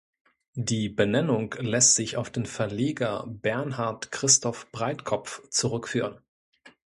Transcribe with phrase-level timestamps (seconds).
[0.55, 6.19] Die Benennung lässt sich auf den Verleger Bernhard Christoph Breitkopf zurückführen.